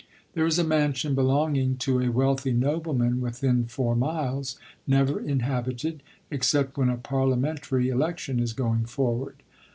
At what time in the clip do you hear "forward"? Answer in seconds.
8.85-9.43